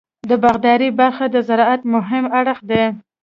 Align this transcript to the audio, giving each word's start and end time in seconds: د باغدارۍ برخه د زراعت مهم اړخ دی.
د 0.29 0.31
باغدارۍ 0.43 0.89
برخه 0.99 1.25
د 1.29 1.35
زراعت 1.47 1.81
مهم 1.93 2.25
اړخ 2.39 2.59
دی. 2.69 2.83